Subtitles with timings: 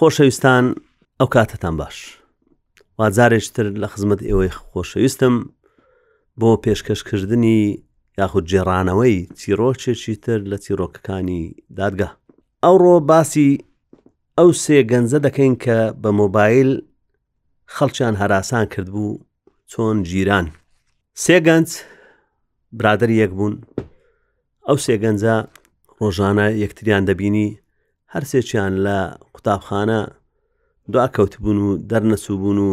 [0.00, 0.64] خۆشەویستان
[1.20, 1.96] ئەو کاتتان باش
[2.98, 5.34] وازارێشتر لە خزمەت ئێوەی خۆشەویستم
[6.40, 7.58] بۆ پێشکەشکردنی
[8.20, 11.42] یاخود جێڕانەوەی چیرۆکێکی تر لە چیرۆکەکانی
[11.78, 12.08] دادگا
[12.64, 13.50] ئەوڕۆ باسی
[14.38, 16.70] ئەو سێ گەنجە دەکەین کە بە مۆبایل
[17.74, 19.20] خەڵکیان هەراسان کردبوو
[19.70, 20.46] چۆن گیران
[21.24, 21.68] سێگەنج
[22.78, 23.54] برادر یەک بوون
[24.68, 25.34] ئەو سێگەنجە
[25.98, 27.48] ڕۆژانە یەکتریان دەبینی
[28.12, 28.98] هەرسێکیان لە
[29.44, 30.00] قوتابخانە
[30.92, 32.68] دواکەوتبوون و دەرنەسوبوون و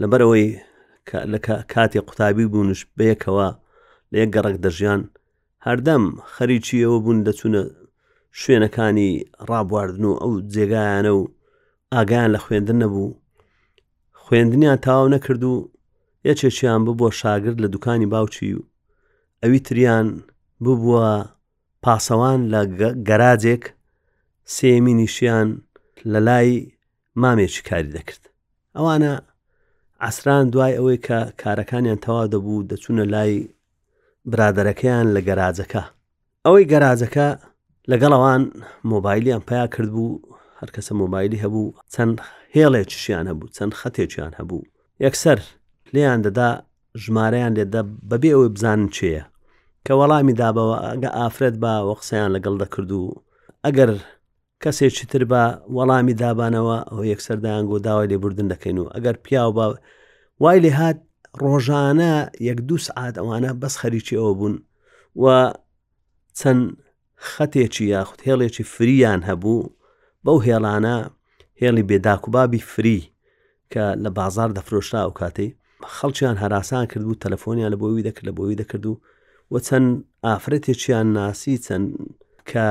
[0.00, 0.48] لەبەرەوەی
[1.72, 3.48] کاتی قوتابی بوونش بەیەکەوە
[4.12, 5.00] لە یەک گەڕک دەژیان
[5.66, 7.62] هەردەم خەریکی ئەوە بوون دەچونە
[8.40, 9.10] شوێنەکانی
[9.48, 11.22] ڕابواردن و ئەو جێگایانە و
[11.94, 13.16] ئاگایان لە خوێندن نەبوو
[14.22, 15.54] خوێندنیان تاو نەکرد و
[16.28, 18.66] یەکێکیان ببووە شاگرد لە دوکانی باوچی و
[19.42, 20.06] ئەوی تریان
[20.64, 21.06] ببووە
[21.84, 22.60] پاسەوان لە
[23.08, 23.64] گەراجێک
[24.56, 25.48] سێمی نیشیان
[26.12, 26.50] لە لای
[27.22, 28.22] مامێکی کاری دەکرد
[28.76, 29.12] ئەوانە
[30.02, 33.34] ئاسران دوای ئەوەی کە کارەکانیان تەوا دەبوو دەچوونە لای
[34.32, 35.82] برادەرەکەیان لە گەراجەکە
[36.44, 37.28] ئەوەی گەراجەکە
[37.90, 38.42] لەگەڵەوان
[38.92, 40.18] مۆبایلیان پیا کرد بوو
[40.60, 42.14] هەرکەسە مۆبایلی هەبوو چەند
[42.56, 44.62] هێڵێکیشیان هەبوو چەند خەتێکیان هەبوو
[45.04, 45.38] یەکسەر
[45.94, 46.48] لێیان دەدا
[47.02, 49.24] ژمارەیان لێدە بەبێ ئەوەی بزانن چێە
[49.86, 53.02] کە وەڵامی دابەوە ئەگە ئافرەت با وە قسەیان لەگەڵ دەکرد و
[53.64, 53.90] ئەگەر
[54.64, 55.42] کەسێکی تر بە
[55.76, 59.66] وەڵامی دابانەوە ئەو یەکسەردایان گۆ داوای لێبوردن دەکەین و ئەگەر پیاو بە
[60.42, 60.98] وای لێ هاات
[61.44, 62.12] ڕۆژانە
[62.48, 64.54] یەک دو سعات ئەوانە بەس خەریکی ئەوە بوون
[65.22, 65.24] و
[66.40, 66.62] چەند
[67.32, 69.70] خەتێکی یاخود هێڵێکی فریان هەبوو
[70.24, 70.96] بەو هێڵانە
[71.60, 73.00] هێڵی بێداکوبابی فری
[73.72, 75.50] کە لە بازار دەفرۆشتا و کاتەی
[75.94, 78.94] خەڵکییان هەراسان کردو تەلەفۆنیان لە بۆوی دەکرد لە بۆوی دەکرد و
[79.52, 79.86] و چەند
[80.28, 81.86] ئافرەتێکیان ناسی چەند
[82.50, 82.66] کە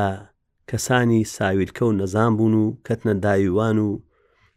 [0.69, 4.01] کەسانی ساویلکە و نەزان بوون و کەتنە داویوان و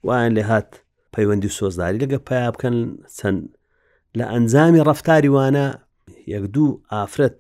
[0.08, 0.68] وایان لێ هات
[1.14, 2.76] پەیوەندی سۆزداری لەگە پیا بکەن
[3.18, 3.38] چەند
[4.18, 5.66] لە ئەنجامی ڕفتاری وانە
[6.34, 7.38] یەک دوو ئافرەت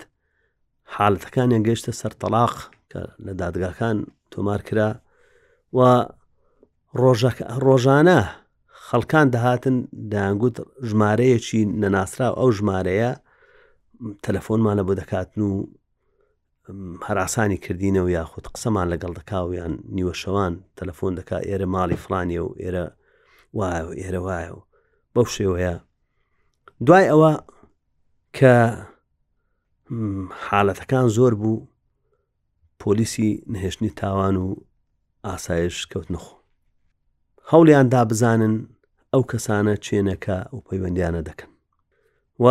[0.96, 2.54] حالەتەکانیان گەیشتە سەرتەلاق
[2.90, 3.96] کە لە دادگاکان
[4.32, 4.90] تۆمار کرا
[5.76, 5.78] و
[7.64, 8.20] ڕۆژانە
[8.88, 9.76] خەڵکان دەهاتن
[10.12, 10.56] دایانگووت
[10.88, 13.10] ژمارەیەکی نەناسرا ئەو ژمارەیە
[14.24, 15.52] تەلەفۆنمانە بۆ دەکاتن و
[17.08, 22.84] هەراسانی کردینەوە یاخود قسەمان لەگەڵ دەکاویان نیوەشەوان تەلەفۆن دەکا ئێرە ماڵی فلانیە و ئێرە
[23.58, 24.60] وایە و ئێرە وایە و
[25.14, 25.74] بەو شێوەیە
[26.86, 27.32] دوای ئەوە
[28.36, 28.54] کە
[30.46, 31.66] حالەتەکان زۆر بوو
[32.82, 34.46] پۆلیسی نهێشتنی تاوان و
[35.26, 36.34] ئاسایش کەوت نخۆ
[37.50, 38.54] هەولیاندا بزانن
[39.14, 41.50] ئەو کەسانە چێنەکە و پەیوەندیانە دەکەن
[42.42, 42.44] و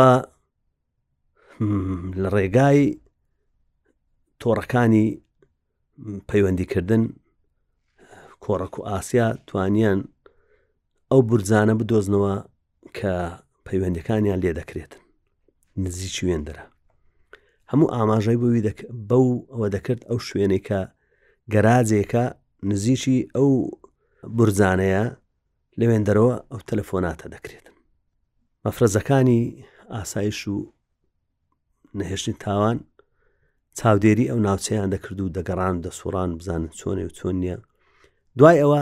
[2.24, 2.84] لە ڕێگای
[4.42, 5.08] تۆڕەکانی
[6.30, 7.04] پەیوەندیکردن
[8.46, 10.00] کۆڕک و ئاسیا توانیان
[11.12, 12.36] ئەو بورجانە بدۆزنەوە
[12.98, 13.14] کە
[13.68, 15.02] پەیوەندەکانیان لێ دەکرێتن
[15.84, 16.66] نزیی وێندرە
[17.72, 18.62] هەموو ئاماژای بووی
[19.10, 20.80] بەو ئەوە دەکرد ئەو شوێنێک کە
[21.54, 22.26] گەراجێکە
[22.70, 23.50] نزیکی ئەو
[24.38, 25.04] بورزانەیە
[25.80, 27.76] لەوێندەرەوە ئەو تەلەفۆناتە دەکرێتن
[28.66, 29.42] مەفرەزەکانی
[29.96, 30.56] ئاسایش و
[32.00, 32.78] نەهێشتنی تاوان
[33.80, 37.58] چاودێری ئەو ناوچەیان دەکرد و دەگەڕان دەسوڕان بزانن چۆنێ و چۆن نییە
[38.38, 38.82] دوای ئەوە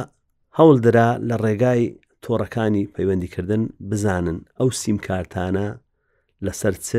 [0.57, 1.81] هەوڵدرا لە ڕێگای
[2.23, 5.67] تۆڕەکانی پەیوەندیکردن بزانن ئەو سیمکارتانە
[6.45, 6.89] لەسەر چ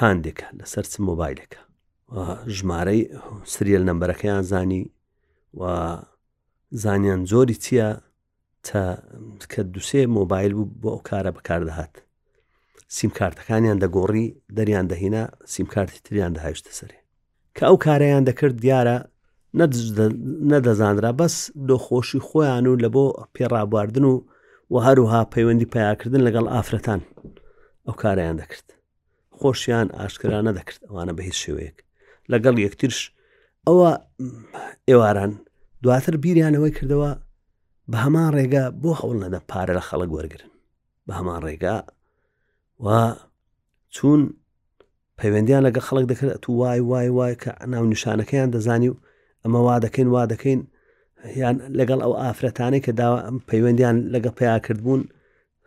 [0.00, 1.60] هاندێکە لەسەر چ مۆبایلەکە
[2.56, 3.00] ژمارەی
[3.52, 4.82] سریل نمبەرەکەیان زانی
[5.60, 5.62] و
[6.82, 7.88] زانیان زۆری چییە
[8.66, 8.82] تا
[9.52, 11.94] کە دوسێ مۆبایل بوو بۆ ئەو کارە بەکاردەهات
[12.98, 14.26] سیمکارتەکانیان دەگۆڕی
[14.56, 15.22] دەریان دەهینا
[15.54, 16.98] سیمکارتی تریان دەهشتە سەرێ
[17.56, 18.96] کە ئەو کارەیان دەکرد دیارە
[20.52, 21.34] نەدەزانرا بەس
[21.68, 24.14] دۆخۆشی خۆیان و لە بۆ پێڕابواردن و
[24.72, 27.00] و هەروها پەیوەندی پیاکردن لەگەڵ ئافرەتان
[27.86, 28.66] ئەو کارەیان دەکرد
[29.38, 31.76] خۆشیان ئاشکرا نەدەکرد ئەوانە بە هیچ شێوەیەک
[32.32, 32.98] لەگەڵ یەکترش
[33.66, 33.90] ئەوە
[34.88, 35.32] ئێواران
[35.82, 37.10] دواتر بیریانەوەی کردەوە
[37.90, 40.44] بە هەمان ڕێگا بۆ هەوڵ نەدە پارە لە خەڵک وەرگن
[41.06, 41.76] بە هەمان ڕێگا
[42.86, 43.14] و
[43.94, 44.20] چون
[45.20, 48.96] پەیوەندیان لەگە خەڵک دەکرێت تو وای وای وای کە ناو نیشانەکەیان دەزانی و
[49.44, 50.60] ئەمە وا دەکەین وا دەکەین
[51.42, 55.02] یان لەگەڵ ئەو ئافرەتانی کە داوا ئەم پەیوەندیان لەگە پیاکردبوون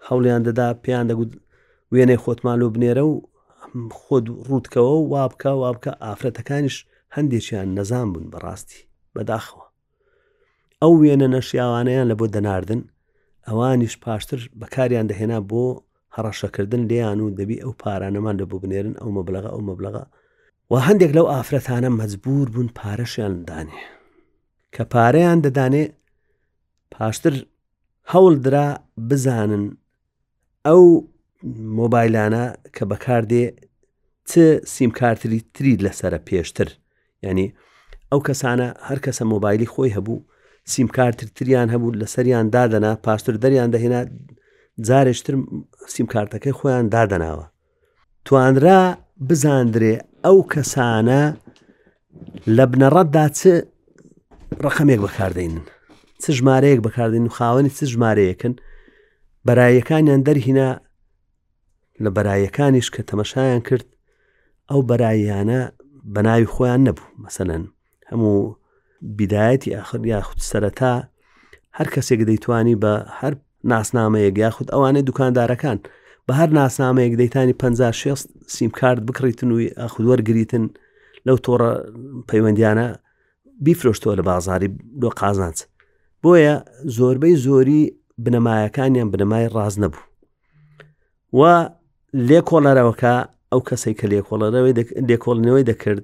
[0.08, 1.32] هەوڵیان دەدا پێیان دەگوت
[1.94, 3.14] وێنەی خۆتمان و بنێرە و
[4.02, 6.78] خۆت ڕوودکەوە و وا بکە وا بکە ئافرەتەکانیش
[7.16, 8.80] هەندێکیان نەزان بوون بەڕاستی
[9.16, 9.66] بەداخەوە
[10.82, 12.82] ئەو وێنە نەشییاوانەیان لە بۆ دەناردن
[13.48, 15.64] ئەوانیش پاشتر بەکاریان دەهێنا بۆ
[16.18, 20.04] هەڕەشەکردن لیان و دەبی ئەو پارانەمان لە بۆ بنێرن ئەو مەبلغە ئەو مەبلغە
[20.72, 23.82] و هەندێک لەو ئافرەتانە مەجبور بوون پارەشیان دانێ
[24.76, 25.84] کە پارەیان دەدانێ
[26.96, 27.36] پاشتر
[28.14, 28.68] هەوڵدرا
[29.10, 29.66] بزانن
[30.68, 30.84] ئەو
[31.80, 32.44] مۆبایلانە
[32.76, 33.46] کە بەکاردێ
[34.30, 34.32] چ
[34.76, 36.70] سیمکارتری ترید لەسرە پێشتر
[37.26, 37.48] ینی
[38.12, 40.26] ئەو کەسانە هەر کەسە مۆبایلی خۆی هەبوو
[40.74, 44.02] سیمکارتر تریان هەبوو لە سەریان دادەنا پاشتر دەریان دەهێنا
[44.88, 45.34] جارێشتر
[45.96, 47.46] سیمکارتەکەی خۆیان دادەناوە
[48.26, 48.82] توانرا
[49.30, 49.94] بزاندرێ
[50.26, 51.22] ئەو کەسانە
[52.56, 53.42] لە بنەڕەتدا چ
[54.66, 55.64] ڕقمێک بەکاردێنن
[56.22, 58.54] چ ژمارەیەک بەکاردێن و خاوەنی چ ژمارەیەکن
[59.48, 60.70] بەرایەکانیان دەرهینا
[62.04, 63.88] لە بەرایەکانیش کە تەمەشایان کرد
[64.70, 65.62] ئەو بەراییانە
[66.16, 67.64] بەناوی خۆیان نەبوو مەسەەن
[68.12, 68.38] هەموو
[69.18, 70.94] بیدایەتی ئاخر یا خودسەرەتا
[71.78, 73.34] هەر کەسێک دەیتوانی بە هەر
[73.72, 75.78] ناسنامەیەک یاخود ئەوانەی دوکاندارەکان
[76.28, 78.20] بە هەر ناسنامەیەک دەیتانی 56
[78.56, 80.66] سیمکارت بکڕیتن و ئەخودوەرگریتن
[81.28, 81.72] لەو تۆڕە
[82.30, 82.88] پەیوەندیانە
[83.66, 84.70] بیفرۆشتووە لە بازاری
[85.02, 85.58] دۆ قازانچ
[86.24, 86.56] بۆیە
[86.98, 87.82] زۆربەی زۆری
[88.26, 90.04] بنەمایەکانیان بنەمای ڕاز نەبوو
[91.40, 91.42] و
[92.28, 93.14] لێ کۆلەرەوەکە
[93.52, 94.74] ئەو کەسی کە لێکۆڵەرەوەی
[95.10, 96.04] لێکۆڵنەوەی دەکرد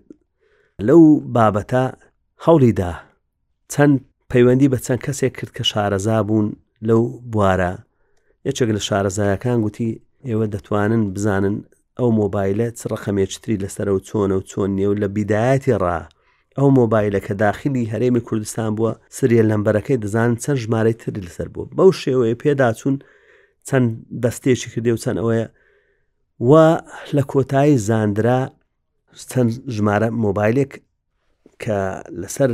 [0.87, 1.01] لەو
[1.35, 1.83] بابەتە
[2.45, 2.91] هەوڵیدا
[3.73, 3.95] چەند
[4.31, 6.47] پەیوەندی بە چەند کەسێک کرد کە شارەزا بوون
[6.87, 7.01] لەو
[7.33, 7.71] بوارە
[8.47, 9.89] یەکێک لە شارەزایەکان گوتی
[10.29, 11.55] ئێوە دەتوانن بزانن
[11.99, 15.99] ئەو مۆبایلە چ ڕقەمێکتری لەسەر و چۆنە و چۆن نێو لە بیدایەتی ڕا
[16.57, 21.65] ئەو مۆبایلە کە داخلی هەرێمی کوردستان بووە سریە لەمبەرەکەی دەزان چەند ژمارەی تری لەسەر بوو
[21.77, 22.95] بەو شێوەیە پێداچوون
[23.67, 23.87] چەند
[24.23, 25.47] دەستێکی کردێ و چەند ئەوەیە
[26.49, 26.51] و
[27.15, 28.39] لە کۆتایی زاندرا
[29.31, 30.71] چەند ژمارە مۆبایلێک
[31.63, 31.77] کە
[32.21, 32.51] لەسەر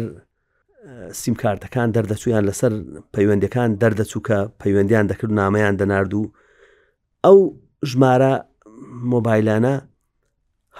[1.21, 2.71] سیمکارتەکان دەردەچویان لەسەر
[3.15, 6.25] پەیوەندەکان دەردەچووکە پەیوەندیان دەکرد نامەیان دەناردوو
[7.25, 7.39] ئەو
[7.91, 8.33] ژمارە
[9.11, 9.75] مۆبایلانە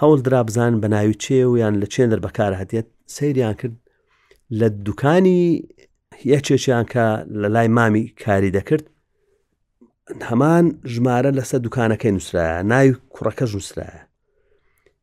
[0.00, 3.74] هەوڵ درابزان بە ناوی چێ و یان لە چێندر بەکار هەتێت سەیریان کرد
[4.58, 5.42] لە دوکانی
[6.32, 7.04] یەکێکیان کە
[7.40, 8.84] لە لای مامی کاری دەکرد
[10.28, 10.64] هەمان
[10.94, 14.00] ژمارە لەسەر دوکانەکەی نووسرایە ناوی کوڕەکە نووسرایە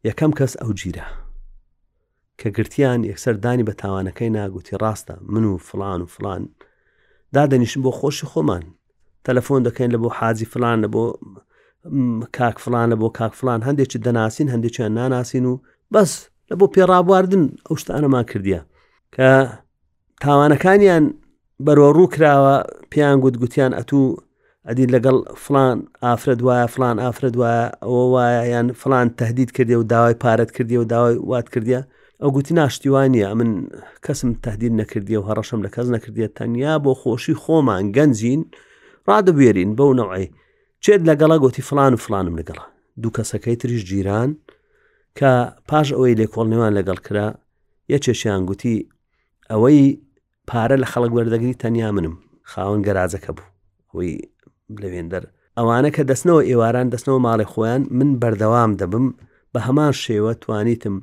[0.08, 1.08] یەکەم کەس ئەو گیرە
[2.42, 6.42] کە گرتیان یەکسەردانی بە تاوانەکەی ناگوتی ڕاستە من و فلان و فلان
[7.36, 8.64] دادەنیشن بۆ خۆشی خۆمان
[9.28, 11.04] تەلەفۆن دەکەین لە بۆ حاجی فلان لە بۆ
[12.38, 15.54] کاک فلان لە بۆ کاک فلان هەندێکی دەناسین هەندێکیان ناناسین و
[15.94, 16.12] بەس
[16.52, 18.62] لە بۆ پێڕابواردن ئەو شتانەمان کردیە
[19.16, 19.28] کە
[20.24, 21.04] تاوانەکانیان
[21.66, 22.56] بەرۆ ڕوو کراوە
[22.92, 24.04] پێیان گوت گوتیان ئەتوو
[24.68, 25.16] ئەدی لەگەڵ
[25.46, 30.52] فلان ئافرەت وایە فلان ئافرەت وایە ئەوە وایە یان فلان تهدید کردی و داوای پارەت
[30.58, 31.82] کردی و داوای وات کردیە
[32.24, 33.52] ئەو گوتی ناشتیوانە من
[34.06, 38.42] کەسم تهدید نەکردیە و هەڕەشم لە کەس نەکردێت تەنیا بۆ خۆشی خۆمان گەنجین
[39.10, 40.26] ڕادەبێرین بەو نەوەی
[40.84, 42.66] چێت لەگەڵا گوتی فلان و فلانم لەگەڵا
[43.02, 44.30] دوو کەسەکەی تریش گیران
[45.20, 45.32] کە
[45.70, 47.28] پاش ئەوەی لێکۆڵنێوان لەگەڵ کرا
[47.92, 48.76] یە چێشیان گوتی
[49.52, 49.82] ئەوەی
[50.50, 52.16] پارە لە خەڵک وەردەگری تەنیا منم
[52.52, 53.48] خاوەن گەرازەکە بوو
[53.94, 54.12] ئەوی
[54.82, 55.24] لەوێندەر
[55.58, 59.06] ئەوانە کە دەستنەوە ئێواران دەستنەوە ماڵی خۆیان من بەردەوام دەبم
[59.54, 60.96] بە هەمان شێوە توانیتم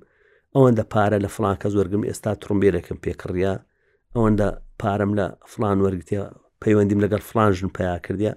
[0.56, 3.54] ئەوەندە پارە لە فلانکە زۆرگم ئێستا ترمبیرەکەم پێکڕیا
[4.14, 4.48] ئەوەندە
[4.80, 6.24] پارەم لە فلان وەرگتیا
[6.62, 8.32] پەیوەندیم لەگەڵ فلانژن پیا کردیا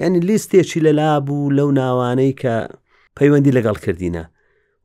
[0.00, 2.54] یعنی لیستێکی لە لا بوو لەو ناوانەی کە
[3.18, 4.24] پەیوەندی لەگەڵ کردینە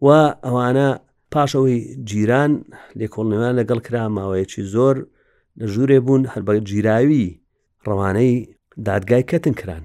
[0.05, 0.09] و
[0.45, 0.89] ئەوانە
[1.33, 1.77] پاشەوەی
[2.09, 2.51] جیران
[2.99, 4.95] لێکۆڵنێوان لەگەڵ کرا ماوەیەکی زۆر
[5.59, 7.27] لە ژوورێ بوون هەر بە جیراوی
[7.87, 8.31] ڕەوانەی
[8.89, 9.83] دادگای کەتن کران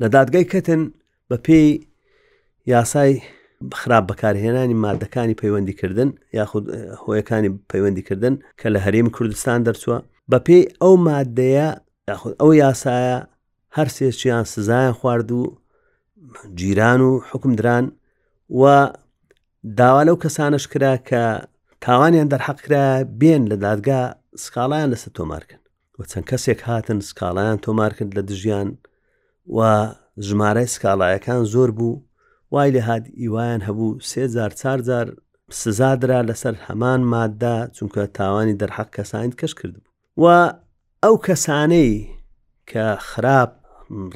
[0.00, 0.82] لە دادگای کەتن
[1.30, 1.68] بە پێی
[2.72, 3.12] یاسای
[3.80, 6.64] خراپ بەکارهێنانی مادەکانی پەیوەندیکردن یاخود
[7.04, 9.98] هۆیەکانی پەیوەندیکردن کە لە هەرێم کوردستان دەرچووە
[10.30, 11.68] بە پێی ئەو مادەیە
[12.10, 13.18] یاخود ئەو یاسایە
[13.76, 15.42] هەر سێچیان سزایان خوارد و
[16.58, 17.84] جیران و حکمدران
[18.60, 18.62] و
[19.78, 21.22] داوا لەو کەسانش کرا کە
[21.84, 22.84] تاوانیان دەرحەقرا
[23.20, 24.00] بێن لە دادگا
[24.44, 25.60] سکاڵیان لەسەر تۆمارکن
[25.98, 28.68] و چەند کەسێک هاتن سکاڵیان تۆمارکرد لە دژیان
[29.56, 29.58] و
[30.28, 32.02] ژمارە سکاڵایەکان زۆر بوو
[32.50, 35.06] وای لە هاات ئیوایان هەبوو سێزار چارجار
[35.62, 39.82] سزادرا لەسەر هەمان ماددا چونکە تاوانی دەرحەق کەسانیت کەش کردبوو
[40.22, 40.26] و
[41.04, 41.92] ئەو کەسانەی
[42.70, 43.50] کە خراپ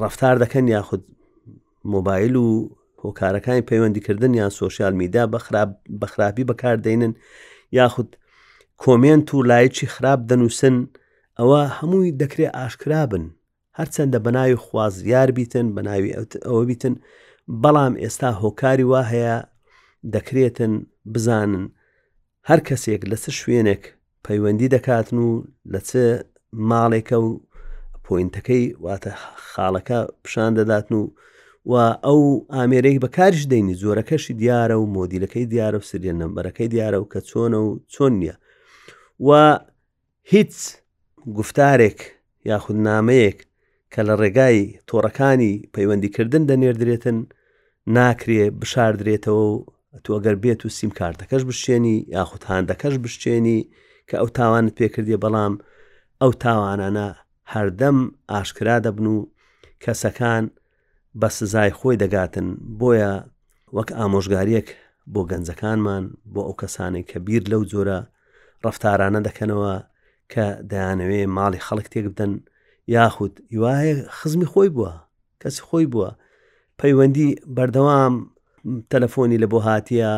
[0.03, 1.05] ڕفتار دەکەن یاخود
[1.93, 2.49] مۆبایل و
[3.05, 5.25] هۆکارەکانی پەیوەندیکردن یان سوۆسیال میدا
[6.03, 7.15] بەخراپی بەکاردێنن
[7.79, 8.17] یاخود
[8.83, 10.77] کۆمنت و لایەکی خراپ دەنووسن
[11.41, 13.25] ئەوە هەمووی دەکرێت ئاشکرابن
[13.79, 16.13] هەرچەندە بەناوی خوازیار بیتن بە ناوی
[16.47, 16.95] ئەوە بیتن
[17.49, 19.37] بەڵام ئێستا هۆکاری وا هەیە
[20.15, 20.73] دەکرێتن
[21.13, 21.65] بزانن
[22.49, 23.83] هەر کەسێک لە چ شوێنێک
[24.27, 25.31] پەیوەندی دەکاتن و
[25.73, 25.91] لە چ
[26.71, 27.29] ماڵێکە و
[28.07, 29.13] پوینتەکەی واتە
[29.51, 31.05] خاڵەکە پیشان دەداتن و
[31.71, 31.73] و
[32.07, 32.21] ئەو
[32.55, 37.59] ئامێرەی بەکارش دەینی زۆرەکەشی دیارە و مۆدیلەکەی دیارە و سرێن نمبەرەکەی دیارە و کە چۆنە
[37.65, 38.37] و چۆن نییە
[39.27, 39.31] و
[40.33, 40.55] هیچ
[41.37, 41.99] گفتارێک
[42.51, 43.39] یاخود نامەیەک
[43.95, 44.59] کە لە ڕێگای
[44.89, 47.19] تۆڕەکانی پەیوەندیکردن دەنێردرێتن
[47.97, 49.47] ناکرێ بشاردرێتەوە
[50.05, 53.59] تۆگەر بێت و سیم کارتەکەش بشێنی یاخودهاندەکەش بشتێنی
[54.09, 55.55] کە ئەو تاوانت پێکردی بەڵام
[56.23, 57.09] ئەو تاوانانە
[57.53, 57.99] هەردەم
[58.33, 59.19] ئاشکرا دەبن و
[59.85, 60.45] کەسەکان
[61.21, 62.47] بە سزای خۆی دەگاتن
[62.81, 63.13] بۆیە
[63.77, 64.69] وەک ئامۆژگاریەک
[65.13, 68.01] بۆ گەنجەکانمان بۆ ئەو کەسانی کە بیر لەو جۆرە
[68.65, 69.73] ڕفتارانە دەکەنەوە
[70.33, 72.33] کە دەیانەوێ ماڵی خەڵک تێک بدەن
[72.87, 74.93] یاخود هیواهەیە خزمی خۆی بووە
[75.43, 76.11] کەس خۆی بووە
[76.81, 78.15] پەیوەندی بەردەوام
[78.93, 80.13] تەلەفۆنی لە بۆ هاتیە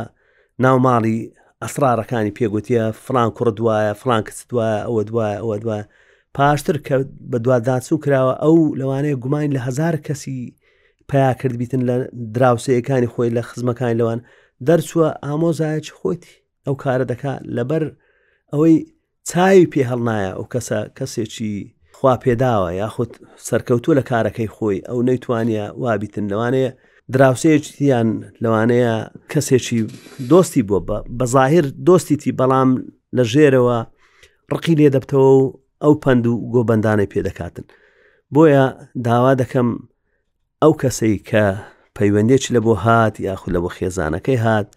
[0.65, 1.19] ناو ماڵی
[1.63, 5.85] ئەسرارەکانی پێگوتیە فلان کوڕ دوایە فلان کەس دوایە ئەوە دوایە ئەوە دوایە
[6.37, 6.97] پاشتر کە
[7.31, 10.37] بە دوواداچوو کراوە ئەو لەوانەیە گومانی لە هزار کەسی
[11.11, 11.95] پیا کردبیتن لە
[12.35, 14.21] دراوسەیەەکانی خۆی لە خزمەکانی لەوان
[14.67, 16.33] دەرچووە ئامۆزایەکی خۆتی
[16.67, 17.85] ئەو کارە دەکات لەبەر
[18.53, 18.77] ئەوەی
[19.29, 21.57] چاوی پێ هەڵنایە ئەو کەسە کەسێکی
[21.99, 23.13] خوا پێداوە یاخود
[23.49, 26.71] سەرکەوتوو لە کارەکەی خۆی ئەو نەیتوانە وابیتن لەوانەیە
[27.15, 28.09] دراوسەیەکیان
[28.43, 28.93] لەوانەیە
[29.33, 29.81] کەسێکی
[30.31, 30.79] دۆستی بۆ
[31.19, 32.71] بەظاهر دۆستیتی بەڵام
[33.17, 33.79] لە ژێرەوە
[34.53, 35.43] ڕقی لێ دەبتەوە و
[35.85, 37.67] ئەو پند و گۆبندانەی پێدەکاتن
[38.35, 38.65] بۆیە
[39.07, 39.69] داوا دەکەم
[40.63, 41.45] ئەو کەسەی کە
[41.97, 44.69] پەیوەندێکی لە بۆ هات یاخود لە بۆ خێزانەکەی هات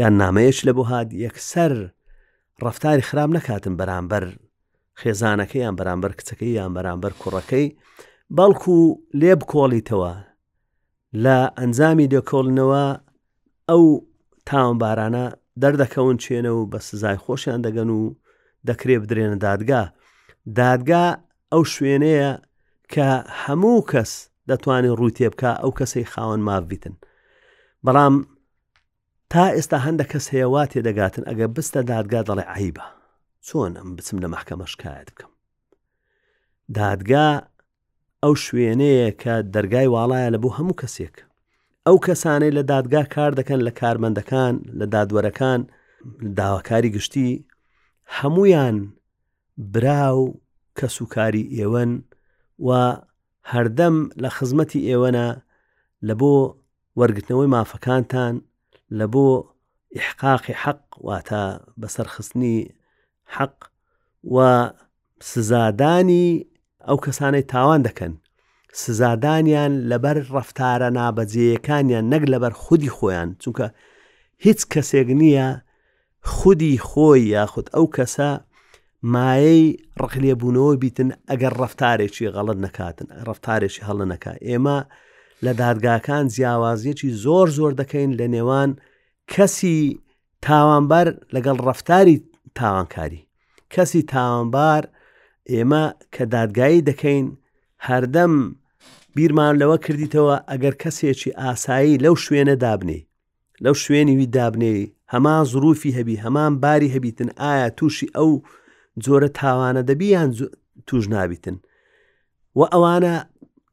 [0.00, 1.72] یان نامەیەش لە بۆ هات یەکسەر
[2.64, 4.24] ڕفتاری خراب نەکاتم بەرامبەر
[5.00, 7.66] خێزانەکە یان بەرامبەر کچەکەی یان بەرامبەر کوڕەکەی
[8.36, 8.76] بەڵکو
[9.20, 10.12] لێ بکۆڵیتەوە
[11.24, 12.84] لە ئەنجامی دێکۆڵنەوە
[13.70, 13.84] ئەو
[14.48, 15.24] تاوانبارانە
[15.62, 18.00] دەردەکەون چێنە و بە سزای خۆشیان دەگەن و
[18.68, 19.82] دەکرێ بدرێنە دادگا
[20.60, 21.04] دادگا
[21.52, 22.30] ئەو شوێنەیە
[22.92, 23.08] کە
[23.42, 24.12] هەموو کەس
[24.50, 26.94] دەتوانین ڕوو تێبکە ئەو کەسی خاوەن ماڤبیتن
[27.86, 28.14] بەڵام
[29.32, 32.86] تا ئێستا هەندە کەس هەیەوا تێدەگاتن ئەگە بستە دادگا دەڵێ عیبە
[33.48, 35.32] چۆن ئەم بچم لە مەحکەمە شکایەت بکەم
[36.78, 37.26] دادگا
[38.24, 41.16] ئەو شوێنەیە کە دەرگای واڵایە لە بۆ هەموو کەسێک
[41.86, 45.60] ئەو کەسانەی لە دادگا کار دەکەن لە کارمەندەکان لە دادوەرەکان
[46.38, 47.30] داواکاری گشتی
[48.18, 48.76] هەمویان
[49.72, 50.20] براو
[50.78, 51.90] کەسوکاری ئێوەن
[52.66, 52.70] و
[53.52, 55.26] هەردەم لە خزمەتی ئێوەنە
[56.08, 56.34] لە بۆ
[57.00, 58.34] وەرگتنەوەی مافەکانتان
[58.98, 59.26] لە بۆ
[59.98, 61.42] ئحقاقی حەق واتە
[61.80, 62.58] بەسەرخستنی
[63.34, 63.70] حەق
[64.36, 64.70] و
[65.20, 66.46] سزادانی
[66.88, 68.12] ئەو کەسانەی تاوان دەکەن
[68.82, 73.66] سزادانیان لەبەر ڕفتارە نابەجەیەکانیان نەک لەبەر خودی خۆیان چونکە
[74.44, 75.48] هیچ کەسێک نییە
[76.34, 78.30] خودی خۆی یاخود ئەو کەسە
[79.12, 84.78] مایەی ڕقلێبوونەوە بیتن ئەگەر ڕفتارێکی غەڵت نکاتن ڕفتارێکی هەڵە نەکە ئێمە
[85.44, 88.70] لە دادگاکان جیاوازیەکی زۆر زۆر دەکەین لە نێوان
[89.32, 89.76] کەسی
[90.44, 92.16] تاوانبەر لەگەڵ ڕفتاری
[92.54, 93.20] تاوانکاری
[93.74, 94.82] کەسی تاوانبار
[95.52, 95.84] ئێمە
[96.14, 97.26] کە دادگایی دەکەین
[97.88, 98.34] هەردەم
[99.16, 103.00] بیرمان لەوە کردیتەوە ئەگەر کەسێکی ئاسایی لەو شوێنە دابنێ
[103.64, 104.74] لەو شوێنی وی دابنێ
[105.12, 108.30] هەمان زروفی هەبی هەمان باری هەبیتن ئایا تووشی ئەو
[109.04, 110.30] جۆرە تاوانە دەبییان
[110.88, 111.56] توژ نابیتن
[112.58, 113.14] و ئەوانە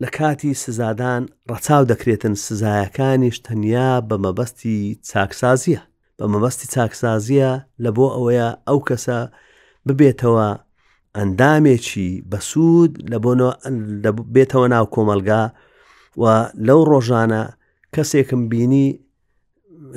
[0.04, 5.82] لە کاتی سزادان ڕەچاو دەکرێتن سزایەکانیش تەنیا بە مەبەستی چاکسازیە
[6.20, 7.52] بە مەبەستی چاکسازیە
[7.84, 9.18] لە بۆ ئەوەیە ئەو کەسە
[9.88, 10.50] ببێتەوە
[11.18, 13.54] ئەندامێکی بەسوود لە بۆنەوە
[14.36, 15.44] بێتەوە ناو کۆمەلگا
[16.22, 16.24] و
[16.68, 17.44] لەو ڕۆژانە
[17.96, 18.88] کەسێکم بینی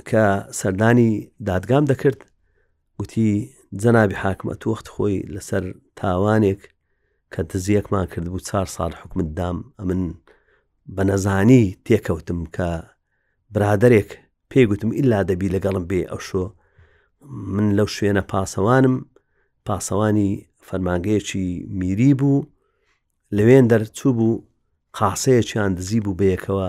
[0.08, 0.24] کە
[0.58, 1.10] سەردانی
[1.48, 2.18] دادگام دەکرد
[2.98, 3.30] گوتی
[3.82, 5.64] جەنابی حاکمە توخت خۆی لەسەر
[5.98, 6.60] تاوانێک
[7.32, 10.02] کە دزیەکمان کرد بوو چار ساڵ حکومت دام ئە من
[10.94, 12.68] بە نەزانی تێکەوتم کە
[13.54, 14.10] برادێک
[14.50, 16.44] پێگوتم ئللا دەبی لەگەڵم بێ ئەو شۆ
[17.54, 18.96] من لەو شوێنە پاسەوانم
[19.66, 20.30] پاسەوانی
[20.68, 21.46] فەرمانگەیەکی
[21.80, 22.46] میری بوو
[23.36, 24.42] لەوێن دەرچوو بوو
[24.98, 26.68] قاسەیەکیان دزی بوو بەیەکەوە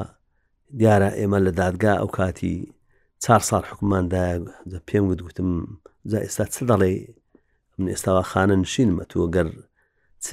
[0.80, 2.56] دیارە ئێمە لە دادگا ئەو کاتی
[3.24, 4.24] چار ساڵ حکوماندا
[4.88, 5.50] پێم وتگوتم
[6.26, 6.92] ئێستا چ دەڵێ
[7.80, 9.48] من ئێستاوا خانە نشینمە تووە گەر
[10.26, 10.28] چ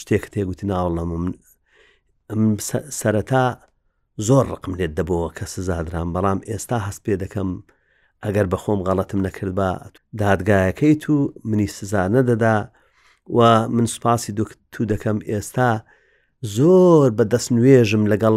[0.00, 1.24] شتێک تێگوتی ناوەڵە من
[3.00, 3.44] سەرەتا
[4.26, 7.50] زۆر ڕقم لێت دەبەوە کە سزادران بەڵام ئێستا هەست پێ دەکەم
[8.24, 9.68] ئەگەر بە خۆم غەڵەتم نەکرد بە
[10.22, 11.14] دادگایەکەیت و
[11.50, 12.56] منی سزا نەدەدا
[13.36, 13.38] و
[13.74, 15.70] من سوپاسی دوکتتو دەکەم ئێستا
[16.56, 18.36] زۆر بە دەست نوێژم لەگەڵ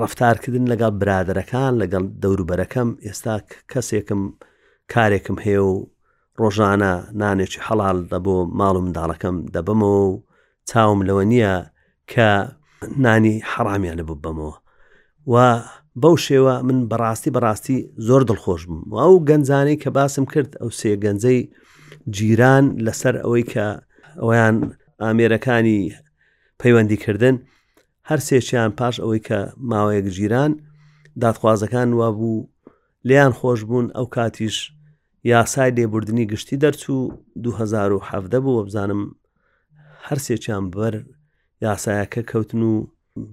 [0.00, 3.34] ڕفتارکردن لەگەڵ برادەرەکان لەگەڵ دەوروبەرەکەم ئێستا
[3.72, 4.22] کەسێکم
[4.92, 5.74] کارێکم هەیە و
[6.40, 10.12] ڕۆژانە نانێکی حەڵال دەبوو ماڵ و منداڵەکەم دەبمەوە و
[10.70, 11.54] چاوم لەوە نییە
[12.12, 12.28] کە
[13.04, 14.56] نانی حرامیانە ببەمەوە
[15.32, 15.36] و
[16.02, 20.90] بەو شێوە من بەڕاستی بەڕاستی زۆر دڵخۆشم و ئەو گەنجانەی کە باسم کرد ئەو سێ
[21.04, 21.40] گەنجەی
[22.16, 23.66] جیران لەسەر ئەوەی کە
[24.20, 24.56] ئەویان
[25.02, 25.80] ئامێرەکانی
[26.60, 27.36] پەیوەندیکردن
[28.08, 29.38] هەر سێشیان پاش ئەوەی کە
[29.70, 30.52] ماوەیەک جیران
[31.22, 32.48] دادخوازەکان وا بوو
[33.08, 34.56] لیان خۆش بوون ئەو کاتیش
[35.32, 37.00] یاسای لێبوردنی گشتی دەرچوو
[37.42, 39.02] 2017 بوو بزانم
[40.06, 40.94] هەر سێکیان بەر
[41.66, 42.86] یاسایەکە کەوتن و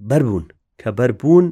[0.08, 0.44] بەربوون
[0.80, 1.46] کە بەربوون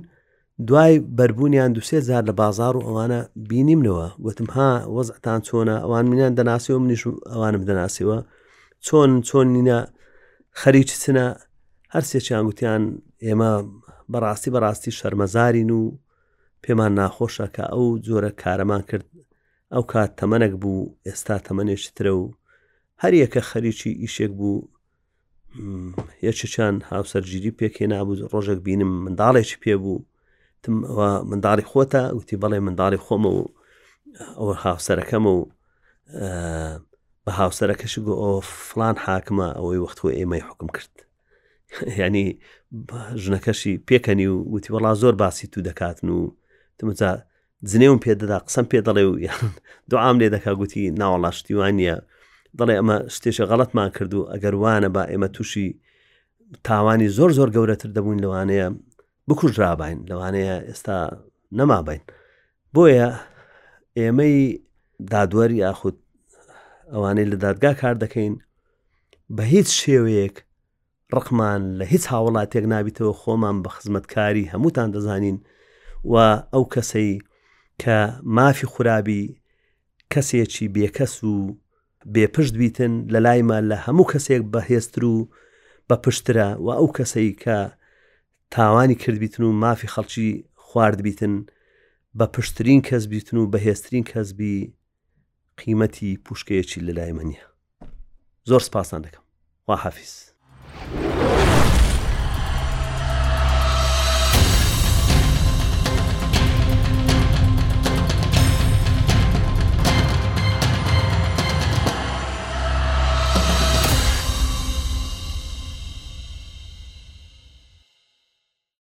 [0.67, 3.21] دوای بربوونیان دوسێ زار لە بازار و ئەوانە
[3.51, 8.19] بینیمنەوە وتم ها وەزتان چۆنە ئەوان منیان دەناسی و منیش ئەوانم دەناسیەوە
[8.87, 9.79] چۆن چۆن نینە
[10.61, 11.27] خەریک چنە
[11.95, 12.83] هەر سێکیان گوتیان
[13.27, 13.51] ئێمە
[14.13, 15.83] بەڕاستی بەڕاستی شەرمەزارین و
[16.65, 19.07] پێمان ناخۆشە کە ئەو جۆرە کارەمان کرد
[19.75, 22.25] ئەو کات تەمەنەک بوو ئێستا تەمەێش ترە و
[23.03, 24.67] هەر یەکە خەریکی ئیشێک بوو
[26.27, 29.99] یەکیان هاوسەرگیری پێکێ نابوو ڕۆژێک بینم منداڵێکی پێبوو
[30.69, 33.49] منداڵی خۆتە وتی بەڵێ منداڵی خۆمە و
[34.39, 35.47] ئەوە هاوسەرەکەم و
[37.25, 38.31] بە هاوسەرەکەش گو ئۆ
[38.69, 40.95] فلان حاکمە ئەوەی وەختوە ئێمەی حکم کرد
[42.01, 42.27] ینی
[43.25, 46.35] ژنەکەشی پێکەنی و وتی وەڵا زۆر باسی تو دەکاتن و
[46.79, 47.11] تمەجا
[47.71, 49.41] جنێوم پێدەدا قسم پێ دەڵێ و یان
[49.91, 51.97] دوعام لێ دەکا گوتی ناوەڵا شتیوان نیە
[52.59, 55.69] دەڵێ ئەمە شتێشە غەڵەتمان کرد و ئەگەر وانە با ئێمە تووشی
[56.69, 58.69] تاوانی زۆر زۆر گەورەتر دەبوون لەوانەیە
[59.29, 60.99] بکوژرابین لەوانەیە ئێستا
[61.59, 62.03] نەمابین
[62.75, 63.11] بۆیە
[63.99, 64.39] ئێمەی
[65.13, 65.97] دادوەری یاخود
[66.93, 68.35] ئەوانەی لە دادگا کار دەکەین
[69.37, 70.37] بە هیچ شێوەیەک
[71.15, 75.39] ڕقمان لە هیچ هاوڵاتێک نابیتەوە خۆمان بە خزمەتکاری هەمووتان دەزانین
[76.13, 76.15] و
[76.55, 77.11] ئەو کەسەی
[77.83, 77.97] کە
[78.37, 79.23] مافی خورابی
[80.13, 81.35] کەسێکی بێکەس و
[82.15, 85.29] بێپشت بیتن لە لایمە لە هەموو کەسێک بەهێستر و
[85.89, 87.59] بە پشترە و ئەو کەسەی کە
[88.55, 91.47] تاوانی کردبیتن و مافی خەڵکی خواردبیتن
[92.19, 94.73] بە پشتترین کەس بیتن و بەهێستترین کەسبی
[95.61, 97.41] قیمەتی پوشکەیەکی لەلای منە
[98.51, 99.23] زۆر سپاسان دەکەم
[99.69, 100.15] وا حافیز.